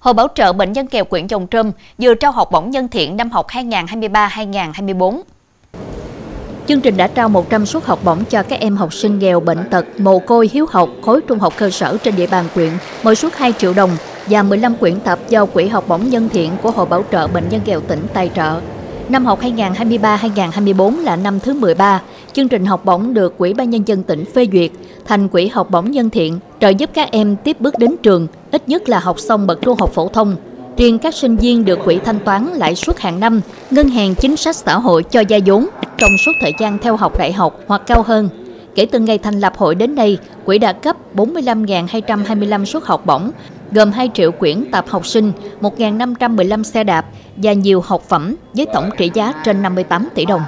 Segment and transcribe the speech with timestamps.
[0.00, 3.16] Hội Bảo trợ Bệnh nhân nghèo quyện Chồng Trâm vừa trao học bổng nhân thiện
[3.16, 5.20] năm học 2023-2024.
[6.66, 9.70] Chương trình đã trao 100 suất học bổng cho các em học sinh nghèo bệnh
[9.70, 12.70] tật, mồ côi hiếu học, khối trung học cơ sở trên địa bàn quyện,
[13.02, 13.90] mỗi suất 2 triệu đồng
[14.26, 17.48] và 15 quyển tập do Quỹ học bổng nhân thiện của Hội Bảo trợ Bệnh
[17.48, 18.60] nhân nghèo tỉnh tài trợ.
[19.10, 22.02] Năm học 2023-2024 là năm thứ 13,
[22.32, 24.70] chương trình học bổng được Quỹ ban Nhân dân tỉnh phê duyệt
[25.04, 28.68] thành quỹ học bổng nhân thiện, trợ giúp các em tiếp bước đến trường, ít
[28.68, 30.36] nhất là học xong bậc trung học phổ thông.
[30.76, 34.36] Riêng các sinh viên được quỹ thanh toán lãi suất hàng năm, ngân hàng chính
[34.36, 35.66] sách xã hội cho gia vốn
[35.98, 38.28] trong suốt thời gian theo học đại học hoặc cao hơn.
[38.74, 43.30] Kể từ ngày thành lập hội đến nay, quỹ đã cấp 45.225 suất học bổng,
[43.72, 47.06] gồm 2 triệu quyển tạp học sinh, 1.515 xe đạp
[47.36, 50.42] và nhiều học phẩm với tổng trị giá trên 58 tỷ đồng.